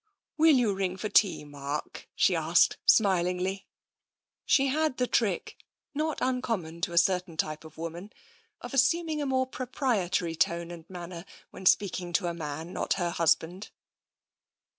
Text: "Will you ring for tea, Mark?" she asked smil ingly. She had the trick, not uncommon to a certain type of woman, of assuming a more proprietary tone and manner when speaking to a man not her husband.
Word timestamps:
"Will 0.35 0.55
you 0.55 0.73
ring 0.73 0.97
for 0.97 1.09
tea, 1.09 1.43
Mark?" 1.43 2.09
she 2.15 2.35
asked 2.35 2.77
smil 2.87 3.23
ingly. 3.27 3.65
She 4.47 4.65
had 4.69 4.97
the 4.97 5.05
trick, 5.05 5.57
not 5.93 6.17
uncommon 6.21 6.81
to 6.81 6.93
a 6.93 6.97
certain 6.97 7.37
type 7.37 7.63
of 7.63 7.77
woman, 7.77 8.11
of 8.61 8.73
assuming 8.73 9.21
a 9.21 9.27
more 9.27 9.45
proprietary 9.45 10.33
tone 10.35 10.71
and 10.71 10.89
manner 10.89 11.23
when 11.51 11.67
speaking 11.67 12.13
to 12.13 12.25
a 12.25 12.33
man 12.33 12.73
not 12.73 12.93
her 12.93 13.11
husband. 13.11 13.69